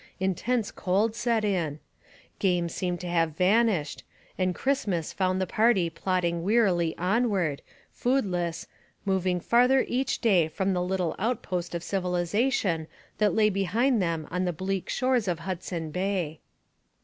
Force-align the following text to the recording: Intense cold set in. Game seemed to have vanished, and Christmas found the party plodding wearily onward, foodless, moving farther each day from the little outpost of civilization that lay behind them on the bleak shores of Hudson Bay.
Intense 0.19 0.71
cold 0.71 1.13
set 1.15 1.45
in. 1.45 1.79
Game 2.39 2.69
seemed 2.69 2.99
to 3.01 3.07
have 3.07 3.37
vanished, 3.37 4.03
and 4.35 4.55
Christmas 4.55 5.13
found 5.13 5.39
the 5.39 5.45
party 5.45 5.91
plodding 5.91 6.41
wearily 6.41 6.97
onward, 6.97 7.61
foodless, 7.93 8.65
moving 9.05 9.39
farther 9.39 9.85
each 9.87 10.17
day 10.19 10.47
from 10.47 10.73
the 10.73 10.81
little 10.81 11.13
outpost 11.19 11.75
of 11.75 11.83
civilization 11.83 12.87
that 13.19 13.35
lay 13.35 13.51
behind 13.51 14.01
them 14.01 14.27
on 14.31 14.43
the 14.45 14.51
bleak 14.53 14.89
shores 14.89 15.27
of 15.27 15.37
Hudson 15.41 15.91
Bay. 15.91 16.39